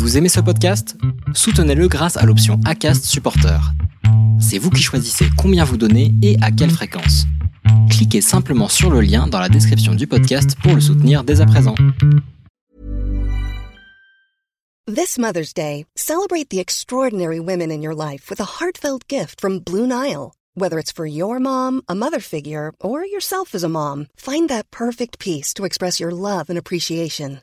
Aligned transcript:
Vous 0.00 0.16
aimez 0.16 0.30
ce 0.30 0.40
podcast? 0.40 0.96
Soutenez-le 1.34 1.86
grâce 1.86 2.16
à 2.16 2.24
l'option 2.24 2.58
ACAST 2.64 3.04
Supporter. 3.04 3.60
C'est 4.40 4.56
vous 4.56 4.70
qui 4.70 4.82
choisissez 4.82 5.26
combien 5.36 5.62
vous 5.62 5.76
donnez 5.76 6.14
et 6.22 6.38
à 6.40 6.50
quelle 6.50 6.70
fréquence. 6.70 7.26
Cliquez 7.90 8.22
simplement 8.22 8.68
sur 8.68 8.90
le 8.90 9.02
lien 9.02 9.26
dans 9.26 9.38
la 9.38 9.50
description 9.50 9.94
du 9.94 10.06
podcast 10.06 10.56
pour 10.62 10.74
le 10.74 10.80
soutenir 10.80 11.22
dès 11.22 11.42
à 11.42 11.46
présent. 11.46 11.74
This 14.86 15.18
Mother's 15.18 15.52
Day, 15.52 15.84
celebrate 15.94 16.48
the 16.48 16.58
extraordinary 16.58 17.38
women 17.38 17.70
in 17.70 17.82
your 17.82 17.94
life 17.94 18.30
with 18.30 18.40
a 18.40 18.58
heartfelt 18.58 19.06
gift 19.06 19.38
from 19.38 19.58
Blue 19.58 19.86
Nile. 19.86 20.32
Whether 20.54 20.78
it's 20.78 20.92
for 20.92 21.06
your 21.06 21.38
mom, 21.40 21.82
a 21.90 21.94
mother 21.94 22.20
figure, 22.20 22.72
or 22.80 23.04
yourself 23.04 23.54
as 23.54 23.62
a 23.62 23.68
mom, 23.68 24.06
find 24.16 24.48
that 24.48 24.70
perfect 24.70 25.18
piece 25.18 25.52
to 25.54 25.66
express 25.66 26.00
your 26.00 26.10
love 26.10 26.48
and 26.48 26.58
appreciation. 26.58 27.42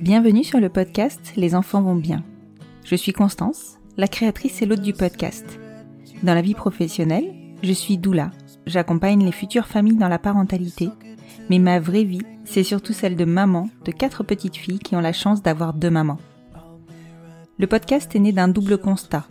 Bienvenue 0.00 0.44
sur 0.44 0.60
le 0.60 0.68
podcast 0.68 1.32
Les 1.36 1.54
enfants 1.54 1.80
vont 1.80 1.94
bien. 1.94 2.22
Je 2.84 2.96
suis 2.96 3.12
Constance, 3.12 3.78
la 3.96 4.08
créatrice 4.08 4.60
et 4.60 4.66
l'hôte 4.66 4.82
du 4.82 4.92
podcast. 4.92 5.46
Dans 6.22 6.34
la 6.34 6.42
vie 6.42 6.54
professionnelle, 6.54 7.32
je 7.62 7.72
suis 7.72 7.98
doula. 7.98 8.30
J'accompagne 8.66 9.24
les 9.24 9.32
futures 9.32 9.66
familles 9.66 9.96
dans 9.96 10.08
la 10.08 10.18
parentalité, 10.18 10.90
mais 11.48 11.58
ma 11.58 11.80
vraie 11.80 12.04
vie, 12.04 12.26
c'est 12.44 12.64
surtout 12.64 12.92
celle 12.92 13.16
de 13.16 13.24
maman 13.24 13.70
de 13.84 13.92
quatre 13.92 14.22
petites 14.22 14.56
filles 14.56 14.80
qui 14.80 14.96
ont 14.96 15.00
la 15.00 15.12
chance 15.12 15.42
d'avoir 15.42 15.72
deux 15.72 15.90
mamans. 15.90 16.18
Le 17.58 17.66
podcast 17.66 18.14
est 18.14 18.18
né 18.20 18.32
d'un 18.32 18.48
double 18.48 18.78
constat. 18.78 19.24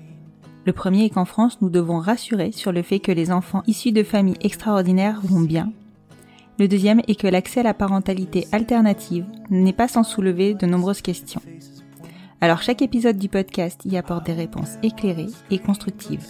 Le 0.65 0.73
premier 0.73 1.05
est 1.05 1.09
qu'en 1.09 1.25
France, 1.25 1.59
nous 1.61 1.69
devons 1.69 1.97
rassurer 1.97 2.51
sur 2.51 2.71
le 2.71 2.83
fait 2.83 2.99
que 2.99 3.11
les 3.11 3.31
enfants 3.31 3.63
issus 3.65 3.91
de 3.91 4.03
familles 4.03 4.37
extraordinaires 4.41 5.19
vont 5.23 5.41
bien. 5.41 5.71
Le 6.59 6.67
deuxième 6.67 7.01
est 7.07 7.19
que 7.19 7.27
l'accès 7.27 7.61
à 7.61 7.63
la 7.63 7.73
parentalité 7.73 8.47
alternative 8.51 9.25
n'est 9.49 9.73
pas 9.73 9.87
sans 9.87 10.03
soulever 10.03 10.53
de 10.53 10.67
nombreuses 10.67 11.01
questions. 11.01 11.41
Alors 12.41 12.61
chaque 12.61 12.83
épisode 12.83 13.17
du 13.17 13.29
podcast 13.29 13.81
y 13.85 13.97
apporte 13.97 14.27
des 14.27 14.33
réponses 14.33 14.75
éclairées 14.83 15.29
et 15.49 15.57
constructives. 15.57 16.25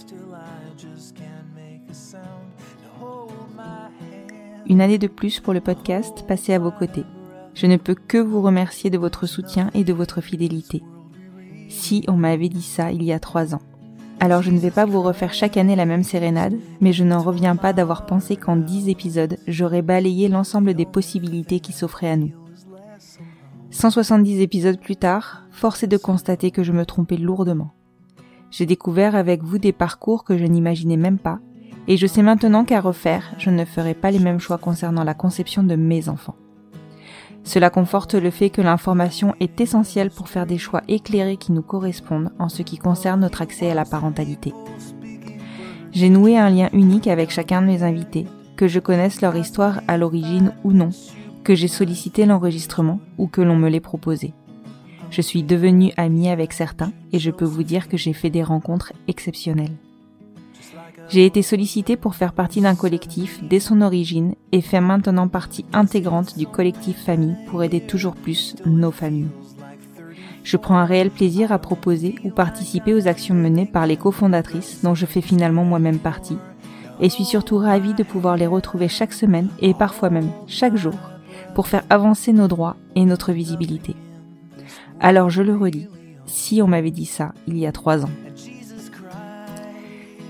Une 4.66 4.80
année 4.80 4.98
de 4.98 5.08
plus 5.08 5.40
pour 5.40 5.52
le 5.52 5.60
podcast 5.60 6.24
passé 6.26 6.54
à 6.54 6.58
vos 6.58 6.70
côtés. 6.70 7.04
Je 7.54 7.66
ne 7.66 7.76
peux 7.76 7.94
que 7.94 8.16
vous 8.16 8.40
remercier 8.40 8.88
de 8.88 8.96
votre 8.96 9.26
soutien 9.26 9.70
et 9.74 9.84
de 9.84 9.92
votre 9.92 10.22
fidélité. 10.22 10.82
Si 11.68 12.04
on 12.08 12.16
m'avait 12.16 12.48
dit 12.48 12.62
ça 12.62 12.90
il 12.92 13.02
y 13.02 13.12
a 13.12 13.20
trois 13.20 13.54
ans. 13.54 13.60
Alors 14.22 14.40
je 14.40 14.52
ne 14.52 14.58
vais 14.60 14.70
pas 14.70 14.84
vous 14.84 15.02
refaire 15.02 15.34
chaque 15.34 15.56
année 15.56 15.74
la 15.74 15.84
même 15.84 16.04
sérénade, 16.04 16.54
mais 16.80 16.92
je 16.92 17.02
n'en 17.02 17.18
reviens 17.18 17.56
pas 17.56 17.72
d'avoir 17.72 18.06
pensé 18.06 18.36
qu'en 18.36 18.54
10 18.54 18.88
épisodes, 18.88 19.36
j'aurais 19.48 19.82
balayé 19.82 20.28
l'ensemble 20.28 20.74
des 20.74 20.86
possibilités 20.86 21.58
qui 21.58 21.72
s'offraient 21.72 22.08
à 22.10 22.16
nous. 22.16 22.30
170 23.72 24.40
épisodes 24.40 24.78
plus 24.78 24.94
tard, 24.94 25.42
force 25.50 25.82
est 25.82 25.88
de 25.88 25.96
constater 25.96 26.52
que 26.52 26.62
je 26.62 26.70
me 26.70 26.86
trompais 26.86 27.16
lourdement. 27.16 27.72
J'ai 28.52 28.64
découvert 28.64 29.16
avec 29.16 29.42
vous 29.42 29.58
des 29.58 29.72
parcours 29.72 30.22
que 30.22 30.38
je 30.38 30.44
n'imaginais 30.44 30.96
même 30.96 31.18
pas, 31.18 31.40
et 31.88 31.96
je 31.96 32.06
sais 32.06 32.22
maintenant 32.22 32.64
qu'à 32.64 32.80
refaire, 32.80 33.34
je 33.38 33.50
ne 33.50 33.64
ferai 33.64 33.94
pas 33.94 34.12
les 34.12 34.20
mêmes 34.20 34.38
choix 34.38 34.56
concernant 34.56 35.02
la 35.02 35.14
conception 35.14 35.64
de 35.64 35.74
mes 35.74 36.08
enfants. 36.08 36.36
Cela 37.44 37.70
conforte 37.70 38.14
le 38.14 38.30
fait 38.30 38.50
que 38.50 38.62
l'information 38.62 39.34
est 39.40 39.60
essentielle 39.60 40.10
pour 40.10 40.28
faire 40.28 40.46
des 40.46 40.58
choix 40.58 40.82
éclairés 40.88 41.36
qui 41.36 41.52
nous 41.52 41.62
correspondent 41.62 42.30
en 42.38 42.48
ce 42.48 42.62
qui 42.62 42.78
concerne 42.78 43.20
notre 43.20 43.42
accès 43.42 43.70
à 43.70 43.74
la 43.74 43.84
parentalité. 43.84 44.52
J'ai 45.92 46.08
noué 46.08 46.38
un 46.38 46.50
lien 46.50 46.70
unique 46.72 47.08
avec 47.08 47.30
chacun 47.30 47.60
de 47.60 47.66
mes 47.66 47.82
invités, 47.82 48.26
que 48.56 48.68
je 48.68 48.80
connaisse 48.80 49.20
leur 49.20 49.36
histoire 49.36 49.80
à 49.88 49.98
l'origine 49.98 50.54
ou 50.64 50.72
non, 50.72 50.90
que 51.44 51.54
j'ai 51.54 51.68
sollicité 51.68 52.26
l'enregistrement 52.26 53.00
ou 53.18 53.26
que 53.26 53.42
l'on 53.42 53.56
me 53.56 53.68
l'ait 53.68 53.80
proposé. 53.80 54.32
Je 55.10 55.20
suis 55.20 55.42
devenue 55.42 55.92
amie 55.96 56.30
avec 56.30 56.54
certains 56.54 56.92
et 57.12 57.18
je 57.18 57.30
peux 57.30 57.44
vous 57.44 57.64
dire 57.64 57.88
que 57.88 57.98
j'ai 57.98 58.14
fait 58.14 58.30
des 58.30 58.42
rencontres 58.42 58.92
exceptionnelles. 59.08 59.76
J'ai 61.08 61.26
été 61.26 61.42
sollicitée 61.42 61.96
pour 61.96 62.14
faire 62.14 62.32
partie 62.32 62.60
d'un 62.60 62.74
collectif 62.74 63.40
dès 63.42 63.60
son 63.60 63.82
origine 63.82 64.34
et 64.52 64.60
fais 64.60 64.80
maintenant 64.80 65.28
partie 65.28 65.64
intégrante 65.72 66.38
du 66.38 66.46
collectif 66.46 67.04
famille 67.04 67.36
pour 67.48 67.62
aider 67.62 67.80
toujours 67.80 68.14
plus 68.14 68.56
nos 68.64 68.90
familles. 68.90 69.28
Je 70.42 70.56
prends 70.56 70.78
un 70.78 70.84
réel 70.84 71.10
plaisir 71.10 71.52
à 71.52 71.58
proposer 71.58 72.16
ou 72.24 72.30
participer 72.30 72.94
aux 72.94 73.06
actions 73.06 73.34
menées 73.34 73.66
par 73.66 73.86
les 73.86 73.96
cofondatrices 73.96 74.82
dont 74.82 74.94
je 74.94 75.06
fais 75.06 75.20
finalement 75.20 75.64
moi-même 75.64 75.98
partie 75.98 76.38
et 77.00 77.08
suis 77.08 77.24
surtout 77.24 77.58
ravie 77.58 77.94
de 77.94 78.02
pouvoir 78.02 78.36
les 78.36 78.46
retrouver 78.46 78.88
chaque 78.88 79.12
semaine 79.12 79.48
et 79.60 79.74
parfois 79.74 80.10
même 80.10 80.30
chaque 80.46 80.76
jour 80.76 80.94
pour 81.54 81.66
faire 81.66 81.84
avancer 81.90 82.32
nos 82.32 82.48
droits 82.48 82.76
et 82.96 83.04
notre 83.04 83.32
visibilité. 83.32 83.94
Alors 85.00 85.30
je 85.30 85.42
le 85.42 85.56
redis, 85.56 85.88
si 86.26 86.62
on 86.62 86.68
m'avait 86.68 86.90
dit 86.90 87.06
ça 87.06 87.32
il 87.46 87.58
y 87.58 87.66
a 87.66 87.72
trois 87.72 88.04
ans. 88.04 88.10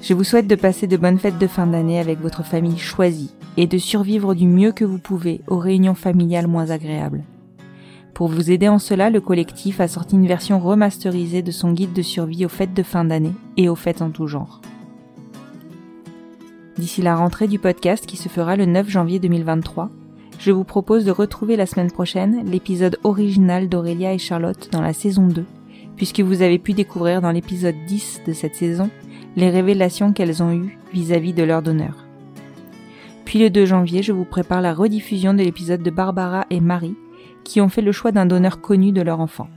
Je 0.02 0.14
vous 0.14 0.24
souhaite 0.24 0.48
de 0.48 0.56
passer 0.56 0.88
de 0.88 0.96
bonnes 0.96 1.20
fêtes 1.20 1.38
de 1.38 1.46
fin 1.46 1.64
d'année 1.64 2.00
avec 2.00 2.20
votre 2.20 2.44
famille 2.44 2.76
choisie 2.76 3.32
et 3.56 3.68
de 3.68 3.78
survivre 3.78 4.34
du 4.34 4.48
mieux 4.48 4.72
que 4.72 4.84
vous 4.84 4.98
pouvez 4.98 5.42
aux 5.46 5.58
réunions 5.58 5.94
familiales 5.94 6.48
moins 6.48 6.70
agréables. 6.70 7.22
Pour 8.12 8.26
vous 8.26 8.50
aider 8.50 8.66
en 8.66 8.80
cela, 8.80 9.10
le 9.10 9.20
collectif 9.20 9.80
a 9.80 9.86
sorti 9.86 10.16
une 10.16 10.26
version 10.26 10.58
remasterisée 10.58 11.42
de 11.42 11.52
son 11.52 11.72
guide 11.72 11.92
de 11.92 12.02
survie 12.02 12.44
aux 12.44 12.48
fêtes 12.48 12.74
de 12.74 12.82
fin 12.82 13.04
d'année 13.04 13.32
et 13.56 13.68
aux 13.68 13.76
fêtes 13.76 14.02
en 14.02 14.10
tout 14.10 14.26
genre. 14.26 14.60
D'ici 16.76 17.00
la 17.00 17.14
rentrée 17.14 17.46
du 17.46 17.60
podcast 17.60 18.04
qui 18.04 18.16
se 18.16 18.28
fera 18.28 18.56
le 18.56 18.66
9 18.66 18.88
janvier 18.88 19.20
2023, 19.20 19.88
je 20.41 20.50
vous 20.50 20.64
propose 20.64 21.04
de 21.04 21.12
retrouver 21.12 21.54
la 21.54 21.66
semaine 21.66 21.92
prochaine 21.92 22.44
l'épisode 22.44 22.98
original 23.04 23.68
d'Aurélia 23.68 24.12
et 24.12 24.18
Charlotte 24.18 24.68
dans 24.72 24.82
la 24.82 24.94
saison 24.94 25.28
2, 25.28 25.44
puisque 25.97 26.20
vous 26.20 26.42
avez 26.42 26.58
pu 26.58 26.72
découvrir 26.72 27.20
dans 27.20 27.30
l'épisode 27.30 27.76
10 27.86 28.22
de 28.26 28.32
cette 28.32 28.54
saison 28.54 28.91
les 29.36 29.50
révélations 29.50 30.12
qu'elles 30.12 30.42
ont 30.42 30.53
eues 30.53 30.78
vis-à-vis 30.92 31.32
de 31.32 31.42
leur 31.42 31.62
donneur. 31.62 32.06
Puis 33.25 33.38
le 33.38 33.50
2 33.50 33.64
janvier, 33.64 34.03
je 34.03 34.12
vous 34.12 34.25
prépare 34.25 34.60
la 34.60 34.75
rediffusion 34.75 35.32
de 35.32 35.42
l'épisode 35.42 35.82
de 35.82 35.91
Barbara 35.91 36.47
et 36.50 36.60
Marie, 36.60 36.97
qui 37.44 37.60
ont 37.60 37.69
fait 37.69 37.82
le 37.82 37.92
choix 37.92 38.12
d'un 38.12 38.26
donneur 38.26 38.60
connu 38.60 38.92
de 38.92 39.03
leur 39.03 39.20
enfant. 39.20 39.48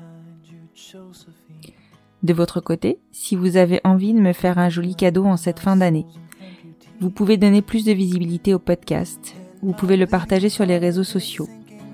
De 2.23 2.34
votre 2.34 2.62
côté, 2.62 3.00
si 3.12 3.35
vous 3.35 3.57
avez 3.57 3.81
envie 3.84 4.13
de 4.13 4.19
me 4.19 4.34
faire 4.34 4.57
un 4.57 4.69
joli 4.69 4.96
cadeau 4.96 5.25
en 5.25 5.38
cette 5.38 5.59
fin 5.59 5.75
d'année, 5.75 6.06
vous 7.00 7.09
pouvez 7.09 7.38
donner 7.38 7.62
plus 7.62 7.85
de 7.85 7.91
visibilité 7.91 8.53
au 8.53 8.59
podcast, 8.59 9.35
vous 9.62 9.73
pouvez 9.73 9.97
le 9.97 10.07
partager 10.07 10.50
sur 10.50 10.66
les 10.66 10.78
réseaux 10.78 11.03
sociaux, 11.03 11.47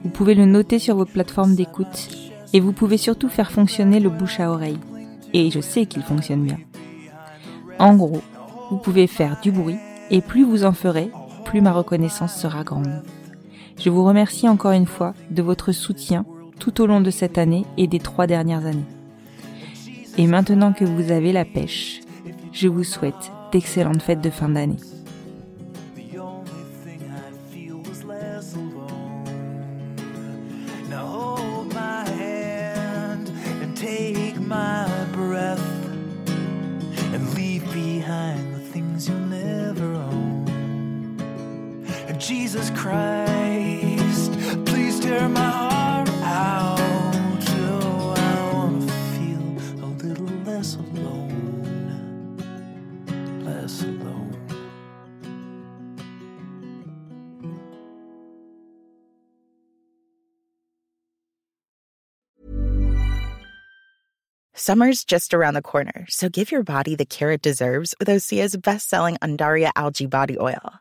vous 0.03 0.09
pouvez 0.09 0.35
le 0.35 0.45
noter 0.45 0.79
sur 0.79 0.95
vos 0.95 1.05
plateformes 1.05 1.55
d'écoute, 1.55 2.30
et 2.53 2.59
vous 2.59 2.73
pouvez 2.73 2.97
surtout 2.97 3.29
faire 3.29 3.51
fonctionner 3.51 3.99
le 3.99 4.09
bouche 4.09 4.39
à 4.39 4.51
oreille. 4.51 4.79
Et 5.33 5.49
je 5.51 5.59
sais 5.59 5.85
qu'il 5.85 6.03
fonctionne 6.03 6.43
bien. 6.43 6.57
En 7.79 7.95
gros, 7.95 8.21
vous 8.69 8.77
pouvez 8.77 9.07
faire 9.07 9.39
du 9.41 9.51
bruit 9.51 9.77
et 10.09 10.21
plus 10.21 10.43
vous 10.43 10.65
en 10.65 10.73
ferez, 10.73 11.09
plus 11.45 11.61
ma 11.61 11.71
reconnaissance 11.71 12.35
sera 12.35 12.63
grande. 12.63 13.03
Je 13.79 13.89
vous 13.89 14.03
remercie 14.03 14.47
encore 14.47 14.71
une 14.71 14.85
fois 14.85 15.13
de 15.31 15.41
votre 15.41 15.71
soutien 15.71 16.25
tout 16.59 16.81
au 16.81 16.85
long 16.85 17.01
de 17.01 17.09
cette 17.09 17.37
année 17.37 17.65
et 17.77 17.87
des 17.87 17.99
trois 17.99 18.27
dernières 18.27 18.65
années. 18.65 18.85
Et 20.17 20.27
maintenant 20.27 20.73
que 20.73 20.85
vous 20.85 21.11
avez 21.11 21.31
la 21.31 21.45
pêche, 21.45 22.01
je 22.51 22.67
vous 22.67 22.83
souhaite 22.83 23.31
d'excellentes 23.51 24.01
fêtes 24.01 24.21
de 24.21 24.29
fin 24.29 24.49
d'année. 24.49 24.77
Jesus 42.21 42.69
Christ, 42.71 44.31
please 44.67 44.99
tear 44.99 45.27
my 45.27 45.39
heart 45.41 46.07
out. 46.21 46.77
Oh, 47.49 48.13
I 48.15 48.53
want 48.53 48.87
to 48.87 48.93
feel 48.93 49.83
a 49.83 49.87
little 49.87 50.27
less 50.45 50.75
alone, 50.75 52.37
less 53.43 53.81
alone. 53.81 54.37
Summer's 64.53 65.03
just 65.03 65.33
around 65.33 65.55
the 65.55 65.63
corner, 65.63 66.05
so 66.07 66.29
give 66.29 66.51
your 66.51 66.61
body 66.61 66.95
the 66.95 67.05
care 67.05 67.31
it 67.31 67.41
deserves 67.41 67.95
with 67.99 68.09
Osea's 68.09 68.55
best 68.55 68.89
selling 68.89 69.17
Undaria 69.17 69.71
algae 69.75 70.05
body 70.05 70.37
oil. 70.39 70.80